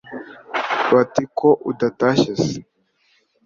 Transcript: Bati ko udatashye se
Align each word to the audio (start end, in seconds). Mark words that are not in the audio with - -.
Bati 0.93 1.23
ko 1.37 1.47
udatashye 1.71 2.33
se 2.43 2.55